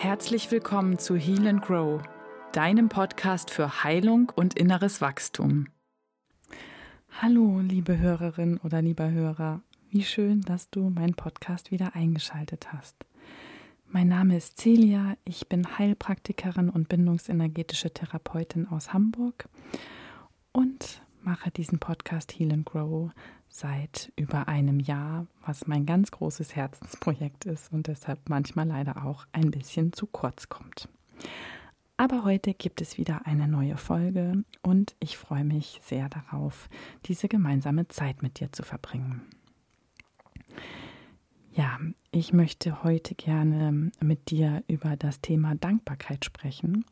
[0.00, 2.00] Herzlich willkommen zu Heal and Grow,
[2.52, 5.66] deinem Podcast für Heilung und inneres Wachstum.
[7.20, 12.94] Hallo, liebe Hörerin oder lieber Hörer, wie schön, dass du meinen Podcast wieder eingeschaltet hast.
[13.88, 19.48] Mein Name ist Celia, ich bin Heilpraktikerin und bindungsenergetische Therapeutin aus Hamburg
[20.52, 23.10] und mache diesen Podcast Heal and Grow
[23.48, 29.26] seit über einem Jahr, was mein ganz großes Herzensprojekt ist und deshalb manchmal leider auch
[29.32, 30.88] ein bisschen zu kurz kommt.
[31.96, 36.68] Aber heute gibt es wieder eine neue Folge und ich freue mich sehr darauf,
[37.06, 39.22] diese gemeinsame Zeit mit dir zu verbringen.
[41.52, 41.80] Ja,
[42.12, 46.84] ich möchte heute gerne mit dir über das Thema Dankbarkeit sprechen.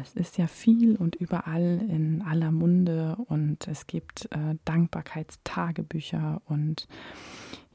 [0.00, 6.86] Es ist ja viel und überall in aller Munde und es gibt äh, Dankbarkeitstagebücher und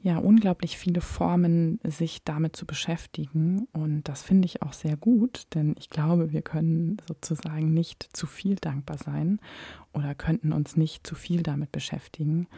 [0.02, 3.66] ja, unglaublich viele Formen, sich damit zu beschäftigen.
[3.72, 8.26] Und das finde ich auch sehr gut, denn ich glaube, wir können sozusagen nicht zu
[8.26, 9.40] viel dankbar sein
[9.94, 12.48] oder könnten uns nicht zu viel damit beschäftigen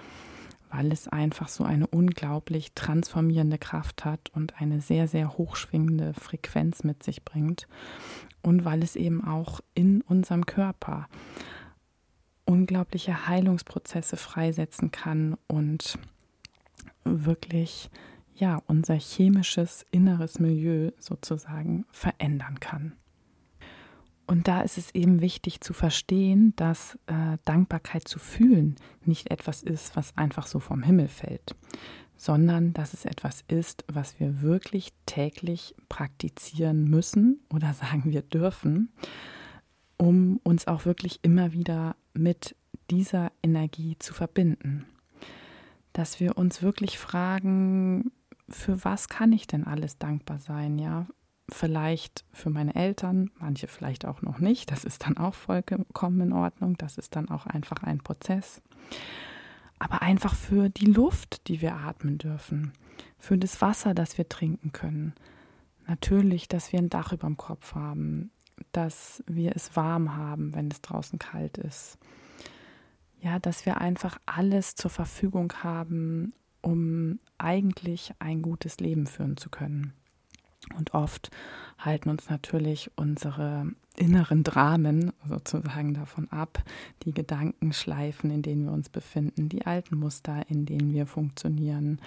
[0.70, 6.84] weil es einfach so eine unglaublich transformierende Kraft hat und eine sehr, sehr hochschwingende Frequenz
[6.84, 7.66] mit sich bringt
[8.42, 11.08] und weil es eben auch in unserem Körper
[12.44, 15.98] unglaubliche Heilungsprozesse freisetzen kann und
[17.04, 17.90] wirklich
[18.34, 22.92] ja unser chemisches inneres Milieu sozusagen verändern kann.
[24.26, 29.62] Und da ist es eben wichtig zu verstehen, dass äh, Dankbarkeit zu fühlen nicht etwas
[29.62, 31.54] ist, was einfach so vom Himmel fällt,
[32.16, 38.92] sondern dass es etwas ist, was wir wirklich täglich praktizieren müssen oder sagen wir dürfen,
[39.96, 42.56] um uns auch wirklich immer wieder mit
[42.90, 44.86] dieser Energie zu verbinden.
[45.92, 48.10] Dass wir uns wirklich fragen,
[48.48, 51.06] für was kann ich denn alles dankbar sein, ja?
[51.48, 54.70] Vielleicht für meine Eltern, manche vielleicht auch noch nicht.
[54.70, 56.76] Das ist dann auch vollkommen in Ordnung.
[56.76, 58.60] Das ist dann auch einfach ein Prozess.
[59.78, 62.72] Aber einfach für die Luft, die wir atmen dürfen,
[63.18, 65.14] für das Wasser, das wir trinken können.
[65.86, 68.30] Natürlich, dass wir ein Dach über dem Kopf haben,
[68.72, 71.98] dass wir es warm haben, wenn es draußen kalt ist.
[73.20, 79.50] Ja, dass wir einfach alles zur Verfügung haben, um eigentlich ein gutes Leben führen zu
[79.50, 79.92] können.
[80.74, 81.30] Und oft
[81.78, 83.66] halten uns natürlich unsere
[83.96, 86.62] inneren Dramen sozusagen davon ab,
[87.04, 92.00] die Gedankenschleifen, in denen wir uns befinden, die alten Muster, in denen wir funktionieren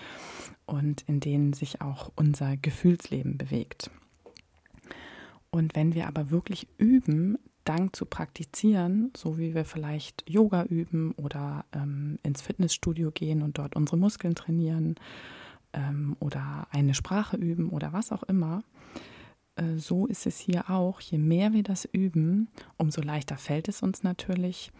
[0.65, 3.89] und in denen sich auch unser Gefühlsleben bewegt.
[5.51, 11.11] Und wenn wir aber wirklich üben, Dank zu praktizieren, so wie wir vielleicht Yoga üben
[11.13, 14.95] oder ähm, ins Fitnessstudio gehen und dort unsere Muskeln trainieren
[15.73, 18.63] ähm, oder eine Sprache üben oder was auch immer,
[19.55, 21.01] äh, so ist es hier auch.
[21.01, 24.71] Je mehr wir das üben, umso leichter fällt es uns natürlich.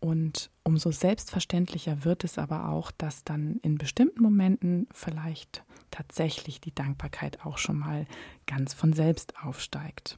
[0.00, 6.74] Und umso selbstverständlicher wird es aber auch, dass dann in bestimmten Momenten vielleicht tatsächlich die
[6.74, 8.06] Dankbarkeit auch schon mal
[8.46, 10.16] ganz von selbst aufsteigt.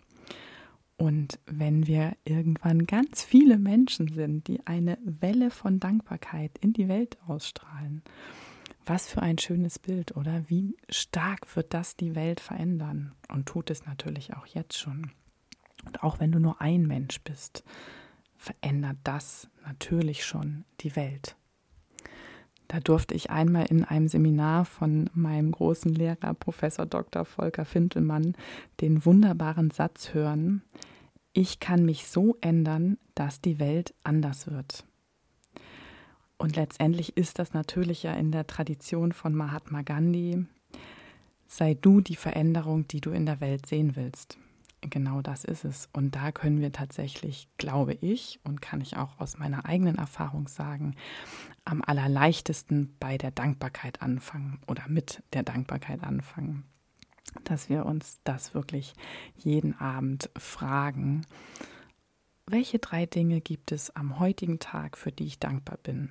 [0.98, 6.88] Und wenn wir irgendwann ganz viele Menschen sind, die eine Welle von Dankbarkeit in die
[6.88, 8.03] Welt ausstrahlen,
[8.87, 10.49] was für ein schönes Bild, oder?
[10.49, 13.13] Wie stark wird das die Welt verändern?
[13.29, 15.13] Und tut es natürlich auch jetzt schon.
[15.85, 17.65] Und auch wenn du nur ein Mensch bist,
[18.37, 21.37] verändert das natürlich schon die Welt.
[22.69, 27.25] Da durfte ich einmal in einem Seminar von meinem großen Lehrer, Professor Dr.
[27.25, 28.37] Volker Fintelmann,
[28.81, 30.63] den wunderbaren Satz hören,
[31.33, 34.85] ich kann mich so ändern, dass die Welt anders wird.
[36.41, 40.47] Und letztendlich ist das natürlich ja in der Tradition von Mahatma Gandhi,
[41.47, 44.39] sei du die Veränderung, die du in der Welt sehen willst.
[44.81, 45.91] Genau das ist es.
[45.93, 50.49] Und da können wir tatsächlich, glaube ich, und kann ich auch aus meiner eigenen Erfahrung
[50.49, 50.95] sagen,
[51.67, 56.65] am allerleichtesten bei der Dankbarkeit anfangen oder mit der Dankbarkeit anfangen.
[57.45, 58.95] Dass wir uns das wirklich
[59.37, 61.27] jeden Abend fragen
[62.51, 66.11] welche drei Dinge gibt es am heutigen Tag, für die ich dankbar bin?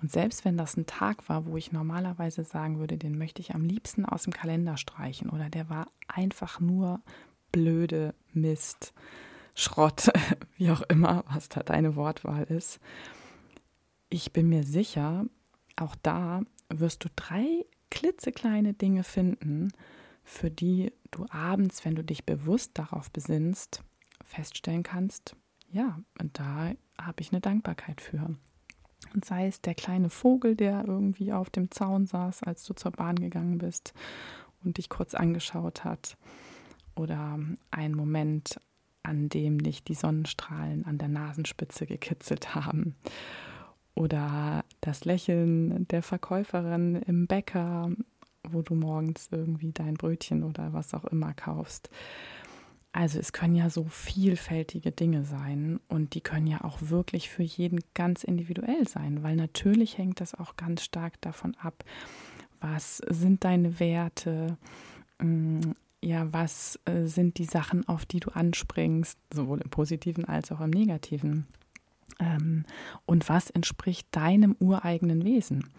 [0.00, 3.54] Und selbst wenn das ein Tag war, wo ich normalerweise sagen würde, den möchte ich
[3.54, 7.00] am liebsten aus dem Kalender streichen oder der war einfach nur
[7.50, 8.92] blöde Mist,
[9.54, 10.10] Schrott,
[10.56, 12.78] wie auch immer, was da deine Wortwahl ist.
[14.08, 15.26] Ich bin mir sicher,
[15.76, 19.72] auch da wirst du drei klitzekleine Dinge finden,
[20.22, 23.82] für die du abends, wenn du dich bewusst darauf besinnst,
[24.24, 25.34] feststellen kannst,
[25.70, 28.36] ja, und da habe ich eine Dankbarkeit für.
[29.14, 32.92] Und sei es der kleine Vogel, der irgendwie auf dem Zaun saß, als du zur
[32.92, 33.94] Bahn gegangen bist
[34.64, 36.16] und dich kurz angeschaut hat.
[36.96, 37.38] oder
[37.70, 38.60] ein Moment,
[39.02, 42.96] an dem dich die Sonnenstrahlen an der Nasenspitze gekitzelt haben
[43.94, 47.90] oder das Lächeln der Verkäuferin im Bäcker,
[48.48, 51.90] wo du morgens irgendwie dein Brötchen oder was auch immer kaufst.
[52.98, 57.44] Also es können ja so vielfältige Dinge sein und die können ja auch wirklich für
[57.44, 61.84] jeden ganz individuell sein, weil natürlich hängt das auch ganz stark davon ab,
[62.60, 64.58] was sind deine Werte,
[65.20, 65.60] mm,
[66.02, 70.60] ja, was äh, sind die Sachen, auf die du anspringst, sowohl im positiven als auch
[70.60, 71.46] im negativen.
[72.18, 72.64] Ähm,
[73.06, 75.70] und was entspricht deinem ureigenen Wesen.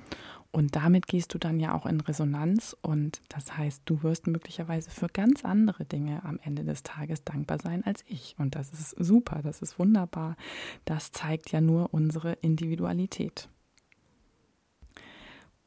[0.52, 4.90] Und damit gehst du dann ja auch in Resonanz und das heißt, du wirst möglicherweise
[4.90, 8.36] für ganz andere Dinge am Ende des Tages dankbar sein als ich.
[8.40, 10.36] Und das ist super, das ist wunderbar.
[10.86, 13.48] Das zeigt ja nur unsere Individualität.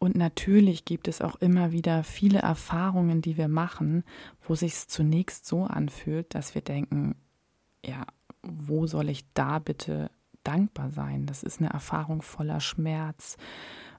[0.01, 4.03] Und natürlich gibt es auch immer wieder viele Erfahrungen, die wir machen,
[4.49, 7.15] wo sich es zunächst so anfühlt, dass wir denken,
[7.85, 8.05] ja,
[8.43, 10.11] wo soll ich da bitte
[10.43, 11.27] dankbar sein?
[11.27, 13.37] Das ist eine Erfahrung voller Schmerz,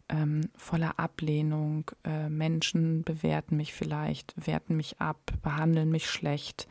[0.10, 1.90] ähm, voller Ablehnung.
[2.04, 6.68] Äh, Menschen bewerten mich vielleicht, werten mich ab, behandeln mich schlecht.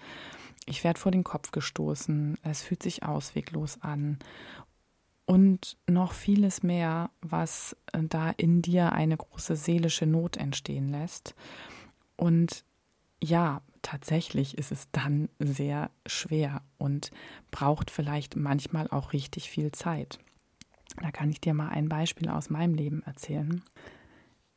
[0.67, 2.39] Ich werde vor den Kopf gestoßen.
[2.43, 4.19] Es fühlt sich ausweglos an.
[5.25, 11.35] Und noch vieles mehr, was äh, da in dir eine große seelische Not entstehen lässt.
[12.17, 12.65] Und
[13.23, 17.11] ja, tatsächlich ist es dann sehr schwer und
[17.51, 20.19] braucht vielleicht manchmal auch richtig viel Zeit.
[21.01, 23.63] Da kann ich dir mal ein Beispiel aus meinem Leben erzählen.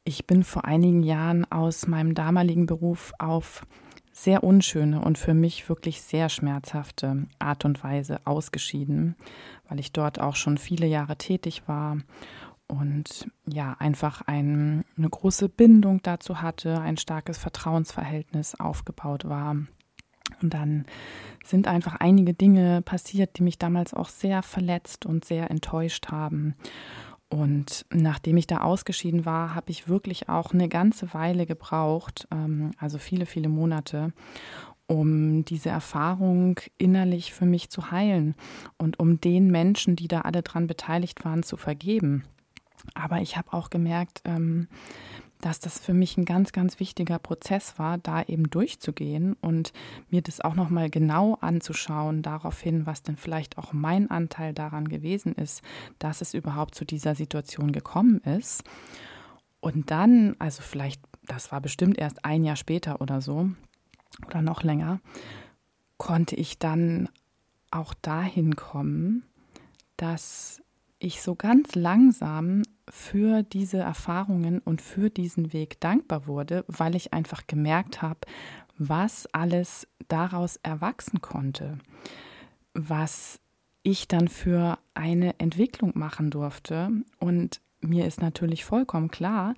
[0.03, 3.65] Ich bin vor einigen Jahren aus meinem damaligen Beruf auf
[4.11, 9.15] sehr unschöne und für mich wirklich sehr schmerzhafte Art und Weise ausgeschieden,
[9.67, 11.97] weil ich dort auch schon viele Jahre tätig war
[12.67, 19.57] und ja, einfach ein, eine große Bindung dazu hatte, ein starkes Vertrauensverhältnis aufgebaut war
[20.41, 20.85] und dann
[21.43, 26.55] sind einfach einige Dinge passiert, die mich damals auch sehr verletzt und sehr enttäuscht haben.
[27.29, 32.71] Und nachdem ich da ausgeschieden war, habe ich wirklich auch eine ganze Weile gebraucht, ähm,
[32.77, 34.13] also viele, viele Monate,
[34.87, 38.35] um diese Erfahrung innerlich für mich zu heilen
[38.77, 42.23] und um den Menschen, die da alle dran beteiligt waren, zu vergeben.
[42.93, 44.67] Aber ich habe auch gemerkt, ähm,
[45.41, 49.73] dass das für mich ein ganz, ganz wichtiger Prozess war, da eben durchzugehen und
[50.09, 54.87] mir das auch nochmal genau anzuschauen, darauf hin, was denn vielleicht auch mein Anteil daran
[54.87, 55.61] gewesen ist,
[55.99, 58.63] dass es überhaupt zu dieser Situation gekommen ist.
[59.59, 63.49] Und dann, also vielleicht, das war bestimmt erst ein Jahr später oder so,
[64.25, 64.99] oder noch länger,
[65.97, 67.09] konnte ich dann
[67.71, 69.23] auch dahin kommen,
[69.97, 70.61] dass
[70.99, 77.13] ich so ganz langsam für diese Erfahrungen und für diesen Weg dankbar wurde, weil ich
[77.13, 78.19] einfach gemerkt habe,
[78.77, 81.79] was alles daraus erwachsen konnte,
[82.73, 83.39] was
[83.83, 86.89] ich dann für eine Entwicklung machen durfte.
[87.19, 89.53] Und mir ist natürlich vollkommen klar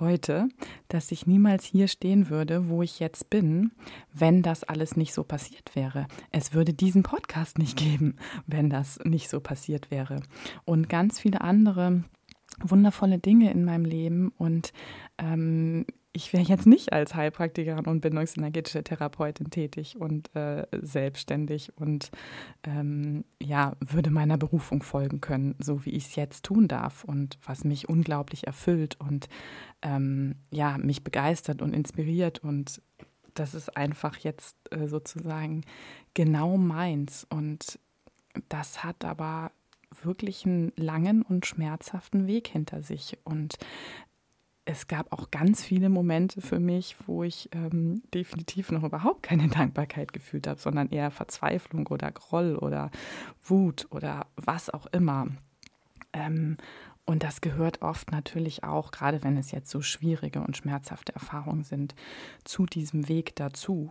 [0.00, 0.48] heute,
[0.88, 3.72] dass ich niemals hier stehen würde, wo ich jetzt bin,
[4.12, 6.06] wenn das alles nicht so passiert wäre.
[6.32, 8.16] Es würde diesen Podcast nicht geben,
[8.46, 10.20] wenn das nicht so passiert wäre.
[10.64, 12.04] Und ganz viele andere
[12.60, 14.72] wundervolle Dinge in meinem Leben und
[15.18, 22.10] ähm, ich wäre jetzt nicht als Heilpraktikerin und bindungsenergetische Therapeutin tätig und äh, selbstständig und
[22.64, 27.38] ähm, ja, würde meiner Berufung folgen können, so wie ich es jetzt tun darf und
[27.44, 29.28] was mich unglaublich erfüllt und
[29.82, 32.80] ähm, ja, mich begeistert und inspiriert und
[33.34, 35.62] das ist einfach jetzt äh, sozusagen
[36.14, 37.78] genau meins und
[38.48, 39.52] das hat aber
[40.02, 43.56] wirklich einen langen und schmerzhaften Weg hinter sich und
[44.68, 49.48] es gab auch ganz viele Momente für mich, wo ich ähm, definitiv noch überhaupt keine
[49.48, 52.90] Dankbarkeit gefühlt habe, sondern eher Verzweiflung oder Groll oder
[53.42, 55.28] Wut oder was auch immer.
[56.12, 56.58] Ähm,
[57.06, 61.64] und das gehört oft natürlich auch, gerade wenn es jetzt so schwierige und schmerzhafte Erfahrungen
[61.64, 61.94] sind,
[62.44, 63.88] zu diesem Weg dazu.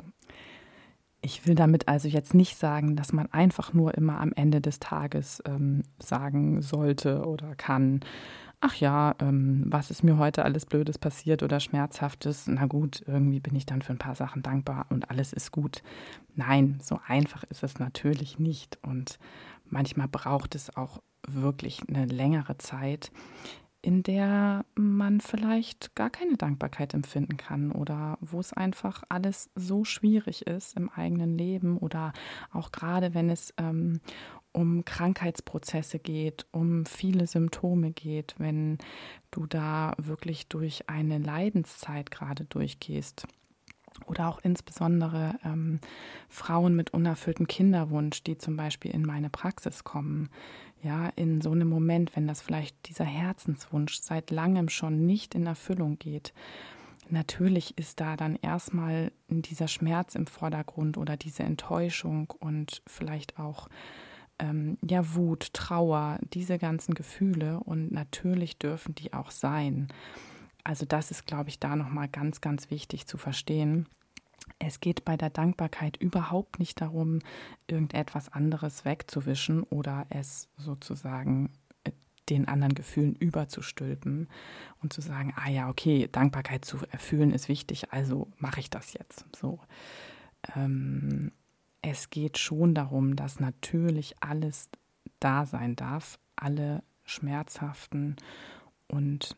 [1.22, 4.78] Ich will damit also jetzt nicht sagen, dass man einfach nur immer am Ende des
[4.78, 8.02] Tages ähm, sagen sollte oder kann,
[8.60, 12.48] ach ja, ähm, was ist mir heute alles Blödes passiert oder Schmerzhaftes?
[12.48, 15.84] Na gut, irgendwie bin ich dann für ein paar Sachen dankbar und alles ist gut.
[16.36, 18.80] Nein, so einfach ist es natürlich nicht.
[18.82, 19.20] Und
[19.66, 23.12] manchmal braucht es auch wirklich eine längere Zeit,
[23.82, 29.86] in der man vielleicht gar keine Dankbarkeit empfinden kann oder wo es einfach alles so
[29.86, 32.12] schwierig ist im eigenen Leben oder
[32.52, 34.02] auch gerade wenn es ähm,
[34.54, 38.78] um Krankheitsprozesse geht, um viele Symptome geht, wenn
[39.32, 43.28] du da wirklich durch eine Leidenszeit gerade durchgehst.
[44.06, 45.80] Oder auch insbesondere ähm,
[46.30, 50.30] Frauen mit unerfülltem Kinderwunsch, die zum Beispiel in meine Praxis kommen.
[50.84, 55.48] Ja, in so einem Moment, wenn das vielleicht dieser Herzenswunsch seit langem schon nicht in
[55.48, 56.34] Erfüllung geht.
[57.10, 63.70] Natürlich ist da dann erstmal dieser Schmerz im Vordergrund oder diese Enttäuschung und vielleicht auch
[64.40, 69.88] ähm, ja Wut, Trauer, diese ganzen Gefühle und natürlich dürfen die auch sein.
[70.64, 73.88] Also das ist, glaube ich, da nochmal ganz, ganz wichtig zu verstehen.
[74.60, 77.20] Es geht bei der Dankbarkeit überhaupt nicht darum,
[77.68, 81.52] irgendetwas anderes wegzuwischen oder es sozusagen
[81.84, 81.92] äh,
[82.30, 84.28] den anderen Gefühlen überzustülpen
[84.82, 88.94] und zu sagen, ah ja, okay, Dankbarkeit zu erfüllen ist wichtig, also mache ich das
[88.94, 89.26] jetzt.
[89.36, 89.60] So.
[90.56, 91.32] Ähm,
[91.90, 94.70] es geht schon darum, dass natürlich alles
[95.20, 98.18] da sein darf, alle schmerzhaften
[98.88, 99.38] und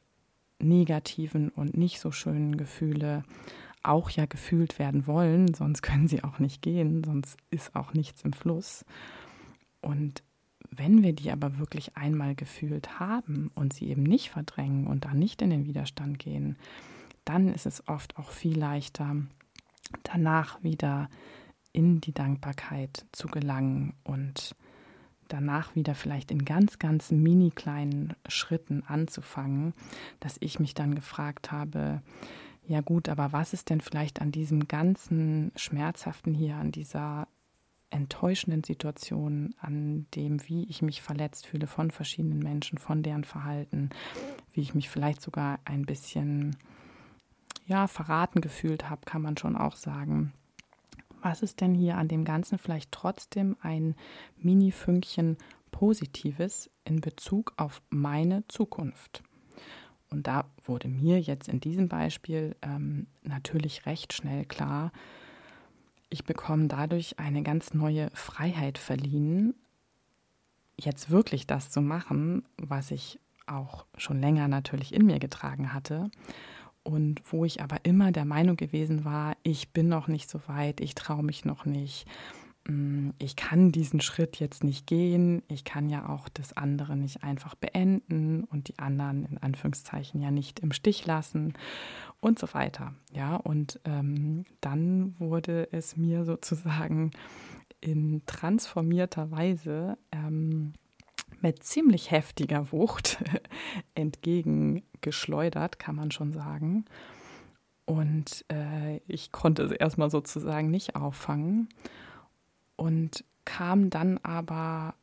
[0.60, 3.24] negativen und nicht so schönen Gefühle
[3.84, 8.24] auch ja gefühlt werden wollen, sonst können sie auch nicht gehen, sonst ist auch nichts
[8.24, 8.84] im Fluss.
[9.82, 10.24] Und
[10.72, 15.14] wenn wir die aber wirklich einmal gefühlt haben und sie eben nicht verdrängen und da
[15.14, 16.58] nicht in den Widerstand gehen,
[17.26, 19.16] dann ist es oft auch viel leichter,
[20.04, 21.10] danach wieder
[21.72, 24.56] in die Dankbarkeit zu gelangen und
[25.28, 29.74] danach wieder vielleicht in ganz, ganz mini kleinen Schritten anzufangen,
[30.20, 32.02] dass ich mich dann gefragt habe,
[32.68, 37.28] ja gut, aber was ist denn vielleicht an diesem ganzen Schmerzhaften hier, an dieser
[37.92, 43.90] enttäuschenden Situation, an dem, wie ich mich verletzt fühle von verschiedenen Menschen, von deren Verhalten,
[44.54, 46.56] wie ich mich vielleicht sogar ein bisschen
[47.66, 50.34] ja, verraten gefühlt habe, kann man schon auch sagen
[51.22, 53.96] was ist denn hier an dem Ganzen vielleicht trotzdem ein
[54.38, 55.38] Mini-Fünkchen
[55.72, 59.24] Positives in Bezug auf meine Zukunft?
[60.10, 64.92] Und da wurde mir jetzt in diesem Beispiel ähm, natürlich recht schnell klar,
[66.10, 69.54] ich bekomme dadurch eine ganz neue Freiheit verliehen,
[70.76, 76.10] jetzt wirklich das zu machen, was ich auch schon länger natürlich in mir getragen hatte
[76.84, 80.82] und wo ich aber immer der Meinung gewesen war, ich bin noch nicht so weit,
[80.82, 82.08] ich traue mich noch nicht,
[82.68, 87.24] mm, ich kann diesen Schritt jetzt nicht gehen, ich kann ja auch das andere nicht
[87.24, 91.54] einfach beenden und die anderen in Anführungszeichen ja nicht im Stich lassen
[92.22, 92.94] und so weiter.
[93.12, 97.12] Ja, und ähm, dann wurde es mir sozusagen
[97.82, 100.74] in transformierter Weise ähm,
[101.42, 103.24] mit ziemlich heftiger Wucht
[103.96, 106.86] entgegengeschleudert, kann man schon sagen.
[107.86, 111.70] Und äh, ich konnte es erstmal sozusagen nicht auffangen
[112.76, 114.94] und kam dann aber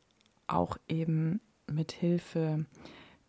[0.47, 2.65] auch eben mit Hilfe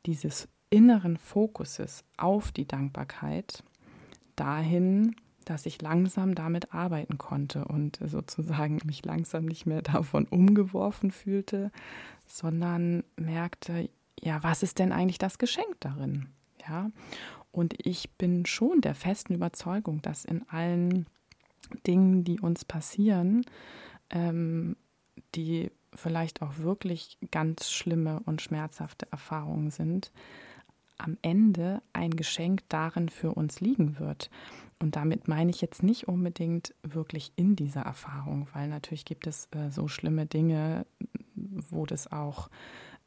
[0.07, 3.65] dieses inneren Fokuses auf die Dankbarkeit
[4.37, 5.17] dahin,
[5.49, 11.71] dass ich langsam damit arbeiten konnte und sozusagen mich langsam nicht mehr davon umgeworfen fühlte,
[12.27, 13.89] sondern merkte,
[14.21, 16.27] ja, was ist denn eigentlich das Geschenk darin?
[16.69, 16.91] Ja,
[17.51, 21.07] und ich bin schon der festen Überzeugung, dass in allen
[21.87, 23.45] Dingen, die uns passieren,
[24.11, 24.77] ähm,
[25.35, 30.13] die vielleicht auch wirklich ganz schlimme und schmerzhafte Erfahrungen sind,
[30.99, 34.31] am Ende ein Geschenk darin für uns liegen wird.
[34.81, 39.49] Und damit meine ich jetzt nicht unbedingt wirklich in dieser Erfahrung, weil natürlich gibt es
[39.51, 40.87] äh, so schlimme Dinge,
[41.35, 42.49] wo das auch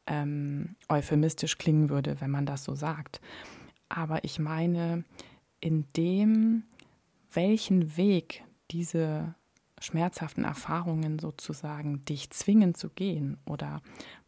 [0.06, 3.20] ähm, euphemistisch klingen würde, wenn man das so sagt.
[3.88, 5.04] Aber ich meine,
[5.60, 6.64] in dem,
[7.32, 9.34] welchen Weg diese
[9.80, 13.80] schmerzhaften Erfahrungen sozusagen dich zwingen zu gehen oder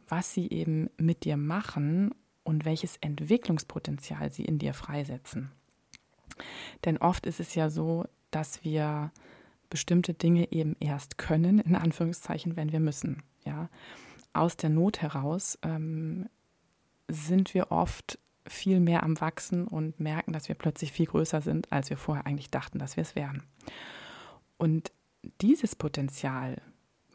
[0.08, 5.50] was sie eben mit dir machen und welches Entwicklungspotenzial sie in dir freisetzen.
[6.84, 9.12] Denn oft ist es ja so, dass wir
[9.70, 13.22] bestimmte Dinge eben erst können, in Anführungszeichen, wenn wir müssen.
[13.44, 13.68] Ja,
[14.32, 16.28] aus der Not heraus ähm,
[17.08, 21.72] sind wir oft viel mehr am Wachsen und merken, dass wir plötzlich viel größer sind,
[21.72, 23.42] als wir vorher eigentlich dachten, dass wir es wären.
[24.58, 24.92] Und
[25.40, 26.60] dieses Potenzial,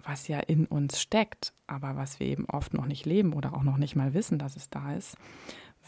[0.04, 3.64] was ja in uns steckt, aber was wir eben oft noch nicht leben oder auch
[3.64, 5.18] noch nicht mal wissen, dass es da ist,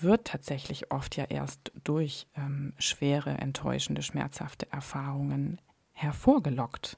[0.01, 5.59] wird tatsächlich oft ja erst durch ähm, schwere, enttäuschende, schmerzhafte Erfahrungen
[5.93, 6.97] hervorgelockt.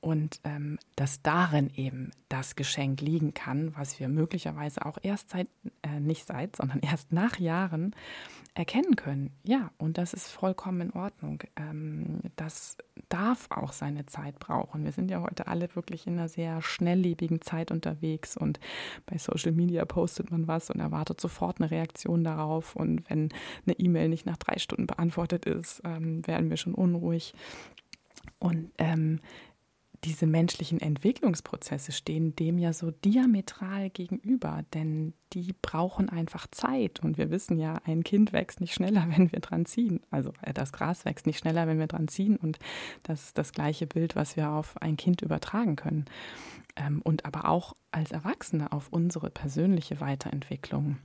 [0.00, 5.48] und ähm, dass darin eben das Geschenk liegen kann, was wir möglicherweise auch erst seit,
[5.82, 7.94] äh, nicht seit, sondern erst nach Jahren
[8.60, 9.30] erkennen können.
[9.42, 11.42] Ja, und das ist vollkommen in Ordnung.
[11.56, 12.76] Ähm, das
[13.08, 14.84] darf auch seine Zeit brauchen.
[14.84, 18.60] Wir sind ja heute alle wirklich in einer sehr schnelllebigen Zeit unterwegs und
[19.06, 22.76] bei Social Media postet man was und erwartet sofort eine Reaktion darauf.
[22.76, 23.30] Und wenn
[23.66, 27.32] eine E-Mail nicht nach drei Stunden beantwortet ist, ähm, werden wir schon unruhig.
[28.38, 29.20] Und ähm,
[30.04, 37.00] diese menschlichen Entwicklungsprozesse stehen dem ja so diametral gegenüber, denn die brauchen einfach Zeit.
[37.00, 40.00] Und wir wissen ja, ein Kind wächst nicht schneller, wenn wir dran ziehen.
[40.10, 42.36] Also äh, das Gras wächst nicht schneller, wenn wir dran ziehen.
[42.36, 42.58] Und
[43.02, 46.06] das ist das gleiche Bild, was wir auf ein Kind übertragen können.
[46.76, 50.98] Ähm, und aber auch als Erwachsene auf unsere persönliche Weiterentwicklung.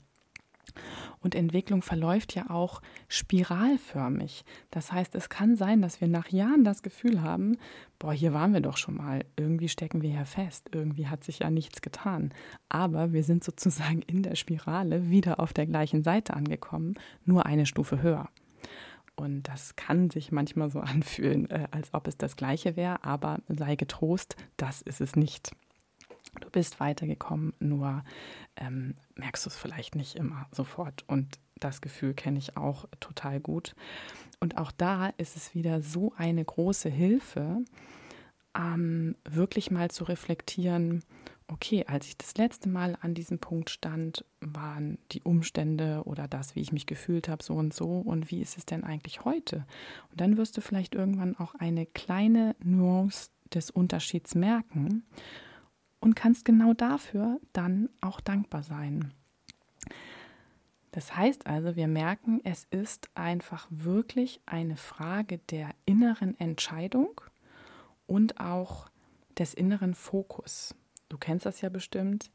[1.20, 4.46] Und Entwicklung verläuft ja auch spiralförmig.
[4.72, 7.58] Das heißt, es kann sein, dass wir nach Jahren das Gefühl haben,
[8.00, 11.40] boah, hier waren wir doch schon mal, irgendwie stecken wir ja fest, irgendwie hat sich
[11.40, 12.34] ja nichts getan.
[12.70, 17.66] Aber wir sind sozusagen in der Spirale wieder auf der gleichen Seite angekommen, nur eine
[17.66, 18.30] Stufe höher.
[19.16, 23.40] Und das kann sich manchmal so anfühlen, äh, als ob es das gleiche wäre, aber
[23.48, 25.52] sei getrost, das ist es nicht.
[26.42, 28.04] Du bist weitergekommen, nur
[28.56, 31.04] ähm, merkst du es vielleicht nicht immer sofort.
[31.08, 33.76] Und das Gefühl kenne ich auch total gut.
[34.40, 37.64] Und auch da ist es wieder so eine große Hilfe,
[38.56, 41.04] ähm, wirklich mal zu reflektieren,
[41.48, 46.56] okay, als ich das letzte Mal an diesem Punkt stand, waren die Umstände oder das,
[46.56, 48.00] wie ich mich gefühlt habe, so und so.
[48.00, 49.66] Und wie ist es denn eigentlich heute?
[50.10, 55.04] Und dann wirst du vielleicht irgendwann auch eine kleine Nuance des Unterschieds merken
[56.06, 59.12] und kannst genau dafür dann auch dankbar sein.
[60.92, 67.22] Das heißt also, wir merken, es ist einfach wirklich eine Frage der inneren Entscheidung
[68.06, 68.88] und auch
[69.40, 70.76] des inneren Fokus.
[71.10, 72.30] Du kennst das ja bestimmt.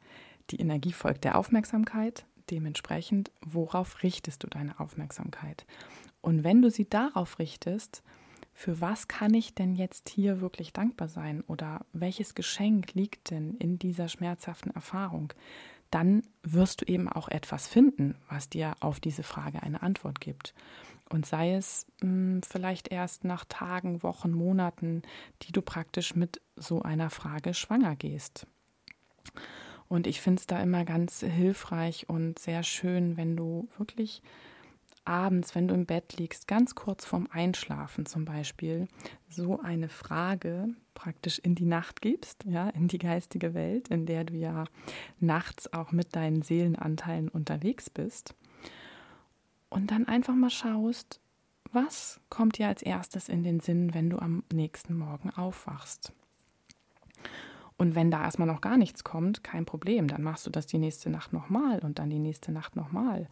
[0.49, 2.25] Die Energie folgt der Aufmerksamkeit.
[2.49, 5.65] Dementsprechend, worauf richtest du deine Aufmerksamkeit?
[6.19, 8.03] Und wenn du sie darauf richtest,
[8.53, 13.55] für was kann ich denn jetzt hier wirklich dankbar sein oder welches Geschenk liegt denn
[13.55, 15.33] in dieser schmerzhaften Erfahrung,
[15.89, 20.53] dann wirst du eben auch etwas finden, was dir auf diese Frage eine Antwort gibt.
[21.09, 25.01] Und sei es mh, hm, vielleicht erst nach Tagen, Wochen, Monaten,
[25.41, 28.47] die du praktisch mit so einer Frage schwanger gehst.
[29.89, 34.21] Und ich finde es da immer ganz hilfreich und sehr schön, wenn du wirklich
[35.05, 38.87] abends, wenn du im Bett liegst, ganz kurz vorm Einschlafen zum Beispiel,
[39.29, 44.23] so eine Frage praktisch in die Nacht gibst, ja, in die geistige Welt, in der
[44.23, 44.65] du ja
[45.19, 48.35] nachts auch mit deinen Seelenanteilen unterwegs bist.
[49.69, 51.19] Und dann einfach mal schaust,
[51.71, 56.11] was kommt dir als erstes in den Sinn, wenn du am nächsten Morgen aufwachst?
[57.77, 60.77] Und wenn da erstmal noch gar nichts kommt, kein Problem, dann machst du das die
[60.77, 63.27] nächste Nacht nochmal und dann die nächste Nacht nochmal.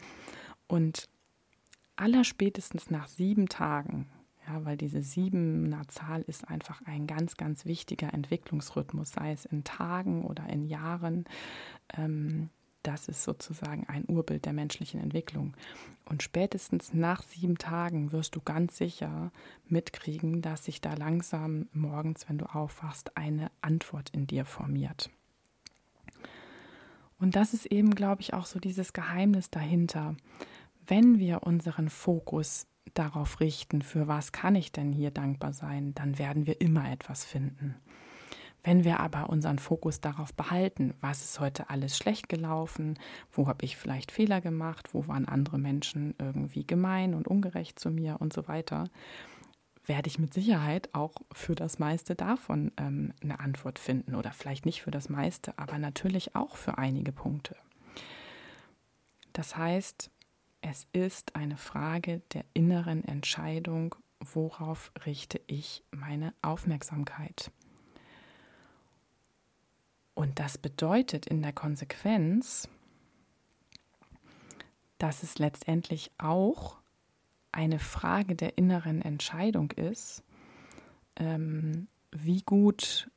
[0.67, 1.09] Und
[1.99, 4.07] allerspätestens nach sieben Tagen,
[4.47, 9.63] ja, weil diese siebener Zahl ist einfach ein ganz, ganz wichtiger Entwicklungsrhythmus, sei es in
[9.63, 11.25] Tagen oder in Jahren.
[11.95, 12.49] Ähm,
[12.83, 15.53] das ist sozusagen ein Urbild der menschlichen Entwicklung.
[16.05, 19.31] Und spätestens nach sieben Tagen wirst du ganz sicher
[19.67, 25.09] mitkriegen, dass sich da langsam morgens, wenn du aufwachst, eine Antwort in dir formiert.
[27.19, 30.15] Und das ist eben, glaube ich, auch so dieses Geheimnis dahinter
[30.89, 36.17] wenn wir unseren Fokus darauf richten, für was kann ich denn hier dankbar sein, dann
[36.17, 37.75] werden wir immer etwas finden.
[38.63, 42.99] Wenn wir aber unseren Fokus darauf behalten, was ist heute alles schlecht gelaufen,
[43.31, 47.89] wo habe ich vielleicht Fehler gemacht, wo waren andere Menschen irgendwie gemein und ungerecht zu
[47.89, 48.89] mir und so weiter,
[49.85, 54.65] werde ich mit Sicherheit auch für das meiste davon ähm, eine Antwort finden oder vielleicht
[54.65, 57.55] nicht für das meiste, aber natürlich auch für einige Punkte.
[59.33, 60.11] Das heißt,
[60.61, 67.51] es ist eine Frage der inneren Entscheidung, worauf richte ich meine Aufmerksamkeit.
[70.13, 72.67] Und das bedeutet in der Konsequenz,
[74.97, 76.77] dass es letztendlich auch
[77.53, 80.23] eine Frage der inneren Entscheidung ist,
[81.15, 83.09] ähm, wie gut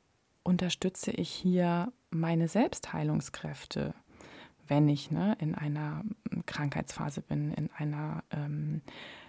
[0.43, 3.93] unterstütze ich hier meine Selbstheilungskräfte,
[4.67, 6.03] wenn ich ne, in einer
[6.45, 8.81] Krankheitsphase bin, in einer ähm,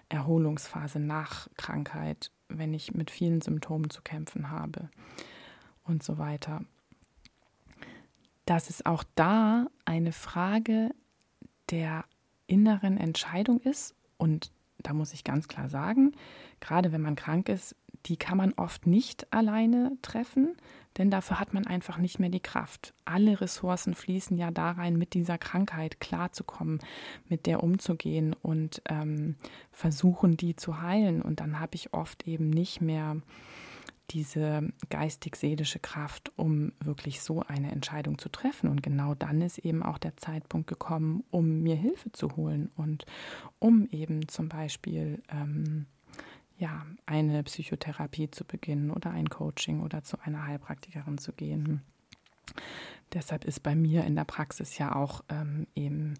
[0.08, 4.88] Erholungsphase nach Krankheit, wenn ich mit vielen Symptomen zu kämpfen habe
[5.84, 6.62] und so weiter.
[8.46, 10.90] Dass es auch da eine Frage
[11.70, 12.04] der
[12.46, 16.12] inneren Entscheidung ist und da muss ich ganz klar sagen,
[16.60, 17.74] gerade wenn man krank ist,
[18.06, 20.56] die kann man oft nicht alleine treffen,
[20.98, 22.94] denn dafür hat man einfach nicht mehr die Kraft.
[23.04, 26.78] Alle Ressourcen fließen ja da rein, mit dieser Krankheit klarzukommen,
[27.28, 29.36] mit der umzugehen und ähm,
[29.72, 31.22] versuchen, die zu heilen.
[31.22, 33.16] Und dann habe ich oft eben nicht mehr
[34.10, 38.68] diese geistig-seelische Kraft, um wirklich so eine Entscheidung zu treffen.
[38.68, 43.06] Und genau dann ist eben auch der Zeitpunkt gekommen, um mir Hilfe zu holen und
[43.58, 45.86] um eben zum Beispiel ähm,
[46.56, 51.82] ja, eine Psychotherapie zu beginnen oder ein Coaching oder zu einer Heilpraktikerin zu gehen.
[53.12, 56.14] Deshalb ist bei mir in der Praxis ja auch ähm, eben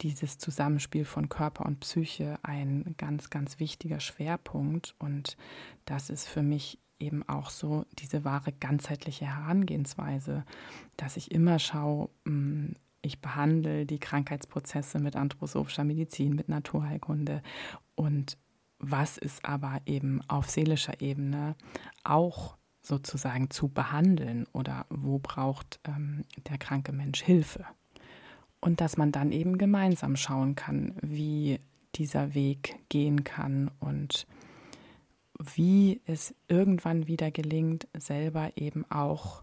[0.00, 4.94] dieses Zusammenspiel von Körper und Psyche ein ganz, ganz wichtiger Schwerpunkt.
[4.98, 5.36] Und
[5.84, 10.44] das ist für mich eben auch so diese wahre ganzheitliche Herangehensweise,
[10.96, 17.42] dass ich immer schaue, hm, ich behandle die Krankheitsprozesse mit anthroposophischer Medizin, mit Naturheilkunde
[17.94, 18.38] und
[18.90, 21.56] was ist aber eben auf seelischer Ebene
[22.02, 27.64] auch sozusagen zu behandeln oder wo braucht ähm, der kranke Mensch Hilfe.
[28.60, 31.60] Und dass man dann eben gemeinsam schauen kann, wie
[31.94, 34.26] dieser Weg gehen kann und
[35.38, 39.42] wie es irgendwann wieder gelingt, selber eben auch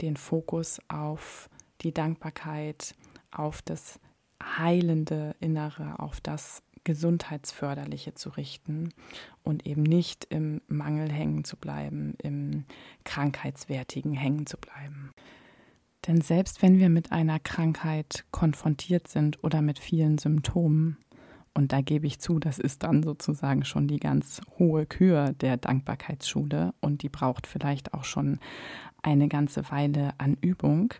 [0.00, 1.50] den Fokus auf
[1.82, 2.94] die Dankbarkeit,
[3.30, 4.00] auf das
[4.42, 8.88] heilende Innere, auf das Gesundheitsförderliche zu richten
[9.44, 12.64] und eben nicht im Mangel hängen zu bleiben, im
[13.04, 15.12] Krankheitswertigen hängen zu bleiben.
[16.08, 20.96] Denn selbst wenn wir mit einer Krankheit konfrontiert sind oder mit vielen Symptomen,
[21.54, 25.56] und da gebe ich zu, das ist dann sozusagen schon die ganz hohe Kür der
[25.58, 28.40] Dankbarkeitsschule und die braucht vielleicht auch schon
[29.02, 30.92] eine ganze Weile an Übung.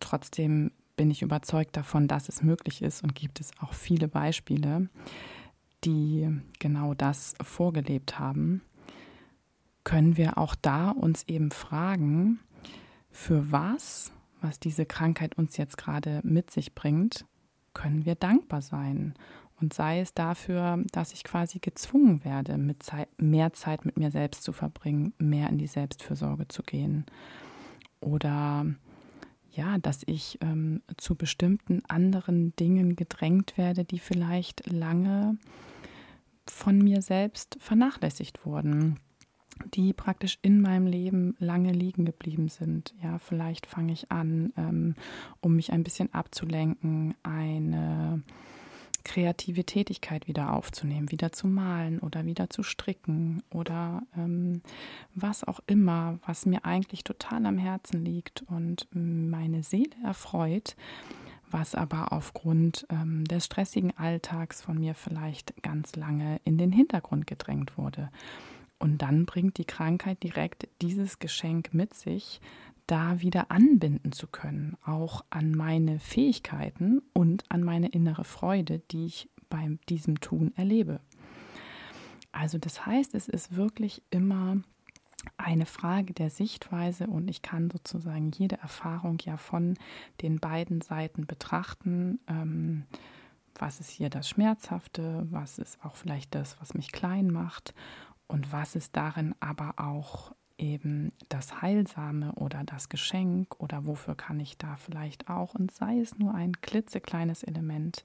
[0.00, 4.88] Trotzdem bin ich überzeugt davon, dass es möglich ist und gibt es auch viele Beispiele,
[5.84, 6.28] die
[6.58, 8.62] genau das vorgelebt haben,
[9.84, 12.40] können wir auch da uns eben fragen,
[13.10, 17.24] für was, was diese Krankheit uns jetzt gerade mit sich bringt,
[17.72, 19.14] können wir dankbar sein.
[19.60, 24.42] Und sei es dafür, dass ich quasi gezwungen werde, Zeit, mehr Zeit mit mir selbst
[24.42, 27.06] zu verbringen, mehr in die Selbstfürsorge zu gehen.
[28.00, 28.66] Oder
[29.56, 35.38] ja, dass ich ähm, zu bestimmten anderen Dingen gedrängt werde, die vielleicht lange
[36.46, 39.00] von mir selbst vernachlässigt wurden,
[39.74, 42.94] die praktisch in meinem Leben lange liegen geblieben sind.
[43.02, 44.94] Ja, vielleicht fange ich an, ähm,
[45.40, 48.22] um mich ein bisschen abzulenken, eine
[49.06, 54.62] kreative Tätigkeit wieder aufzunehmen, wieder zu malen oder wieder zu stricken oder ähm,
[55.14, 60.76] was auch immer, was mir eigentlich total am Herzen liegt und meine Seele erfreut,
[61.48, 67.28] was aber aufgrund ähm, des stressigen Alltags von mir vielleicht ganz lange in den Hintergrund
[67.28, 68.10] gedrängt wurde.
[68.78, 72.40] Und dann bringt die Krankheit direkt dieses Geschenk mit sich,
[72.86, 79.06] da wieder anbinden zu können, auch an meine Fähigkeiten und an meine innere Freude, die
[79.06, 81.00] ich bei diesem Tun erlebe.
[82.32, 84.58] Also das heißt, es ist wirklich immer
[85.36, 89.76] eine Frage der Sichtweise und ich kann sozusagen jede Erfahrung ja von
[90.22, 92.20] den beiden Seiten betrachten.
[92.28, 92.84] Ähm,
[93.58, 97.74] was ist hier das Schmerzhafte, was ist auch vielleicht das, was mich klein macht
[98.28, 104.40] und was ist darin aber auch eben das Heilsame oder das Geschenk oder wofür kann
[104.40, 108.04] ich da vielleicht auch, und sei es nur ein klitzekleines Element,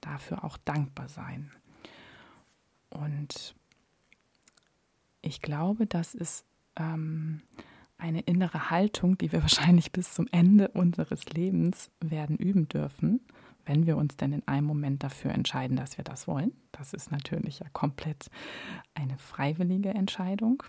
[0.00, 1.50] dafür auch dankbar sein.
[2.90, 3.54] Und
[5.20, 6.44] ich glaube, das ist
[6.76, 7.42] ähm,
[7.98, 13.20] eine innere Haltung, die wir wahrscheinlich bis zum Ende unseres Lebens werden üben dürfen,
[13.66, 16.52] wenn wir uns denn in einem Moment dafür entscheiden, dass wir das wollen.
[16.72, 18.30] Das ist natürlich ja komplett
[18.94, 20.62] eine freiwillige Entscheidung.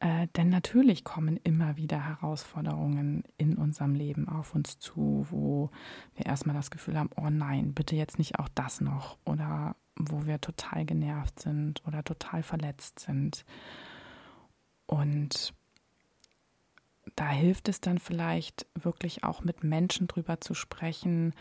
[0.00, 5.70] Äh, denn natürlich kommen immer wieder Herausforderungen in unserem Leben auf uns zu, wo
[6.14, 9.18] wir erstmal das Gefühl haben, oh nein, bitte jetzt nicht auch das noch.
[9.26, 13.44] Oder wo wir total genervt sind oder total verletzt sind.
[14.86, 15.52] Und
[17.16, 21.34] da hilft es dann vielleicht wirklich auch mit Menschen drüber zu sprechen,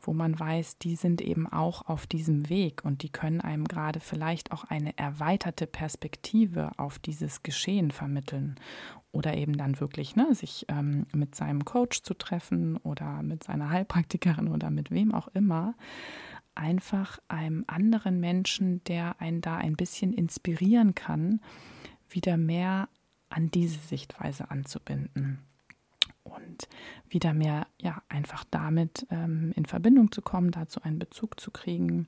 [0.00, 4.00] wo man weiß, die sind eben auch auf diesem Weg und die können einem gerade
[4.00, 8.56] vielleicht auch eine erweiterte Perspektive auf dieses Geschehen vermitteln.
[9.12, 13.70] Oder eben dann wirklich ne, sich ähm, mit seinem Coach zu treffen oder mit seiner
[13.70, 15.74] Heilpraktikerin oder mit wem auch immer,
[16.54, 21.40] einfach einem anderen Menschen, der einen da ein bisschen inspirieren kann,
[22.08, 22.88] wieder mehr
[23.32, 25.38] an diese Sichtweise anzubinden
[26.24, 26.68] und
[27.08, 32.06] wieder mehr, ja, einfach damit ähm, in Verbindung zu kommen, dazu einen Bezug zu kriegen.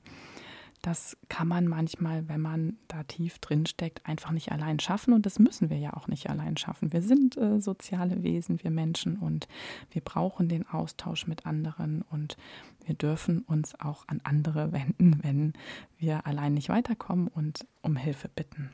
[0.83, 5.15] das kann man manchmal, wenn man da tief drin steckt, einfach nicht allein schaffen.
[5.15, 6.93] Und das müssen wir ja auch nicht allein schaffen.
[6.93, 9.49] Wir sind äh, soziale Wesen, wir Menschen, und
[9.91, 12.03] wir brauchen den Austausch mit anderen.
[12.03, 12.37] Und
[12.85, 15.55] wir dürfen uns auch an andere wenden, wenn
[15.97, 18.71] wir allein nicht weiterkommen und um Hilfe bitten.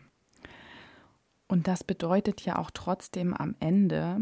[1.51, 4.21] Und das bedeutet ja auch trotzdem am Ende,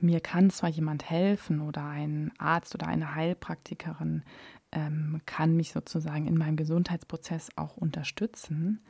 [0.00, 4.22] mir kann zwar jemand helfen oder ein Arzt oder eine Heilpraktikerin
[4.72, 8.80] ähm, kann mich sozusagen in meinem Gesundheitsprozess auch unterstützen,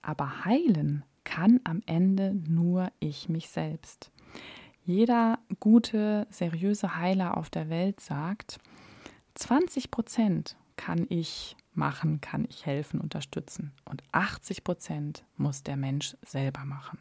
[0.00, 4.10] aber heilen kann am Ende nur ich mich selbst.
[4.82, 8.58] Jeder gute, seriöse Heiler auf der Welt sagt,
[9.34, 16.16] 20 Prozent kann ich machen, kann ich helfen, unterstützen und 80 Prozent muss der Mensch
[16.22, 16.98] selber machen.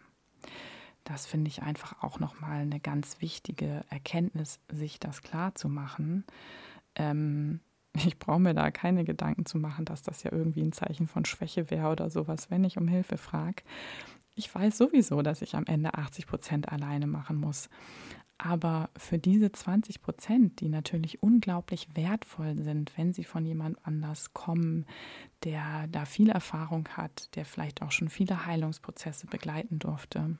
[1.03, 6.25] Das finde ich einfach auch nochmal eine ganz wichtige Erkenntnis, sich das klar zu machen.
[6.95, 7.59] Ähm,
[7.93, 11.23] ich brauche mir da keine Gedanken zu machen, dass das ja irgendwie ein Zeichen von
[11.25, 13.63] Schwäche wäre oder sowas, wenn ich um Hilfe frage.
[14.35, 17.69] Ich weiß sowieso, dass ich am Ende 80 Prozent alleine machen muss.
[18.37, 24.33] Aber für diese 20 Prozent, die natürlich unglaublich wertvoll sind, wenn sie von jemand anders
[24.33, 24.85] kommen,
[25.43, 30.37] der da viel Erfahrung hat, der vielleicht auch schon viele Heilungsprozesse begleiten durfte,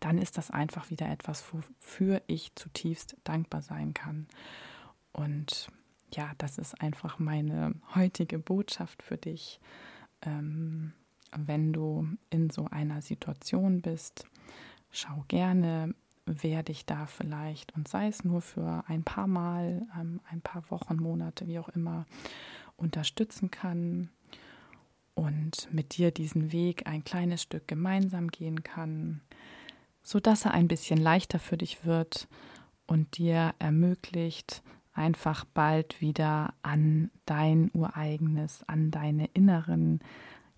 [0.00, 4.26] dann ist das einfach wieder etwas, wofür ich zutiefst dankbar sein kann.
[5.12, 5.68] Und
[6.14, 9.60] ja, das ist einfach meine heutige Botschaft für dich.
[10.22, 10.94] Ähm,
[11.36, 14.26] wenn du in so einer Situation bist,
[14.90, 15.94] schau gerne,
[16.42, 20.70] wer dich da vielleicht und sei es nur für ein paar Mal, ähm, ein paar
[20.70, 22.06] Wochen, Monate, wie auch immer,
[22.76, 24.10] unterstützen kann
[25.14, 29.20] und mit dir diesen Weg ein kleines Stück gemeinsam gehen kann
[30.08, 32.28] sodass er ein bisschen leichter für dich wird
[32.86, 34.62] und dir ermöglicht,
[34.94, 40.00] einfach bald wieder an dein ureigenes, an deine inneren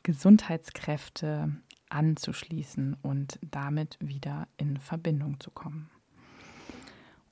[0.04, 1.50] Gesundheitskräfte
[1.90, 5.90] anzuschließen und damit wieder in Verbindung zu kommen.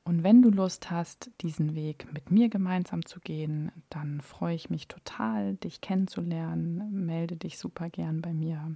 [0.09, 4.71] Und wenn du Lust hast, diesen Weg mit mir gemeinsam zu gehen, dann freue ich
[4.71, 7.05] mich total, dich kennenzulernen.
[7.05, 8.75] Melde dich super gern bei mir.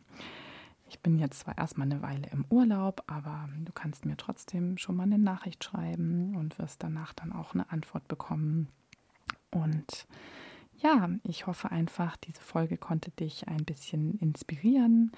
[0.90, 4.94] Ich bin jetzt zwar erstmal eine Weile im Urlaub, aber du kannst mir trotzdem schon
[4.94, 8.68] mal eine Nachricht schreiben und wirst danach dann auch eine Antwort bekommen.
[9.50, 10.06] Und
[10.82, 15.12] ja, ich hoffe einfach, diese Folge konnte dich ein bisschen inspirieren,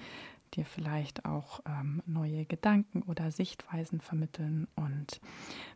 [0.55, 4.67] dir vielleicht auch ähm, neue Gedanken oder Sichtweisen vermitteln.
[4.75, 5.19] Und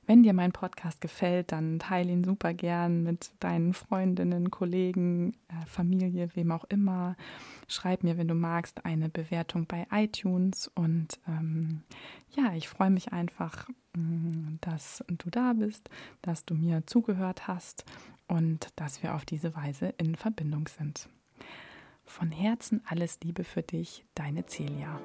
[0.05, 5.65] wenn dir mein Podcast gefällt, dann teile ihn super gern mit deinen Freundinnen, Kollegen, äh,
[5.65, 7.15] Familie, wem auch immer.
[7.67, 10.69] Schreib mir, wenn du magst, eine Bewertung bei iTunes.
[10.75, 11.83] Und ähm,
[12.35, 15.89] ja, ich freue mich einfach, mm, dass du da bist,
[16.21, 17.85] dass du mir zugehört hast
[18.27, 21.09] und dass wir auf diese Weise in Verbindung sind.
[22.09, 24.99] Von Herzen alles Liebe für dich, deine Celia.